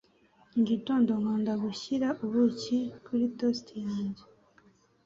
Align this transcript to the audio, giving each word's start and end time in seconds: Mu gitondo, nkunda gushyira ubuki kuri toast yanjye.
Mu 0.55 0.61
gitondo, 0.69 1.09
nkunda 1.21 1.53
gushyira 1.63 2.07
ubuki 2.25 2.79
kuri 3.05 3.25
toast 3.37 3.67
yanjye. 3.85 4.23